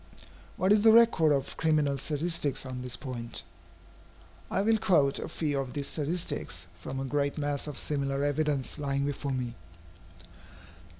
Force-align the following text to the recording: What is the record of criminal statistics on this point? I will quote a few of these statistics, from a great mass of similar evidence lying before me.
What 0.57 0.71
is 0.73 0.81
the 0.81 0.91
record 0.91 1.31
of 1.31 1.55
criminal 1.57 1.95
statistics 1.99 2.65
on 2.65 2.81
this 2.81 2.95
point? 2.95 3.43
I 4.49 4.63
will 4.63 4.79
quote 4.79 5.19
a 5.19 5.29
few 5.29 5.59
of 5.59 5.73
these 5.73 5.89
statistics, 5.89 6.65
from 6.79 6.99
a 6.99 7.05
great 7.05 7.37
mass 7.37 7.67
of 7.67 7.77
similar 7.77 8.23
evidence 8.23 8.79
lying 8.79 9.05
before 9.05 9.31
me. 9.33 9.53